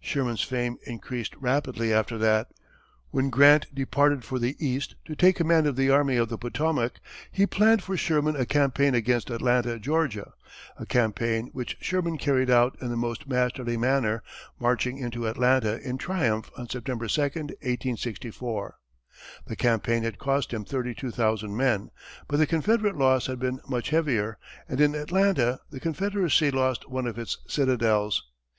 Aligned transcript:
Sherman's 0.00 0.40
fame 0.42 0.78
increased 0.86 1.36
rapidly 1.36 1.92
after 1.92 2.16
that. 2.16 2.48
When 3.10 3.28
Grant 3.28 3.66
departed 3.74 4.24
for 4.24 4.38
the 4.38 4.56
East 4.58 4.94
to 5.04 5.14
take 5.14 5.36
command 5.36 5.66
of 5.66 5.76
the 5.76 5.90
Army 5.90 6.16
of 6.16 6.30
the 6.30 6.38
Potomac, 6.38 7.00
he 7.30 7.44
planned 7.46 7.82
for 7.82 7.94
Sherman 7.94 8.34
a 8.34 8.46
campaign 8.46 8.94
against 8.94 9.28
Atlanta, 9.28 9.78
Georgia 9.78 10.32
a 10.78 10.86
campaign 10.86 11.50
which 11.52 11.76
Sherman 11.82 12.16
carried 12.16 12.48
out 12.48 12.78
in 12.80 12.88
the 12.88 12.96
most 12.96 13.28
masterly 13.28 13.76
manner, 13.76 14.22
marching 14.58 14.96
into 14.96 15.26
Atlanta 15.28 15.78
in 15.86 15.98
triumph 15.98 16.50
on 16.56 16.66
September 16.66 17.06
2, 17.06 17.20
1864. 17.20 18.78
The 19.46 19.54
campaign 19.56 20.02
had 20.02 20.18
cost 20.18 20.54
him 20.54 20.64
thirty 20.64 20.94
two 20.94 21.10
thousand 21.10 21.58
men, 21.58 21.90
but 22.26 22.38
the 22.38 22.46
Confederate 22.46 22.96
loss 22.96 23.26
had 23.26 23.38
been 23.38 23.60
much 23.68 23.90
heavier, 23.90 24.38
and 24.66 24.80
in 24.80 24.94
Atlanta 24.94 25.60
the 25.70 25.78
Confederacy 25.78 26.50
lost 26.50 26.88
one 26.88 27.06
of 27.06 27.18
its 27.18 27.36
citadels. 27.46 28.24